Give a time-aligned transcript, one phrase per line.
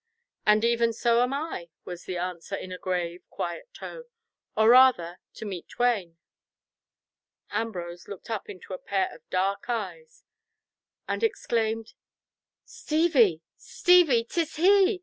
[0.47, 4.05] "And even so am I," was the answer, in a grave, quiet tone,
[4.57, 6.17] "or rather to meet twain."
[7.51, 10.23] Ambrose looked up into a pair of dark eyes,
[11.07, 11.93] and exclaimed
[12.65, 14.99] "Stevie, Stevie, 'tis he.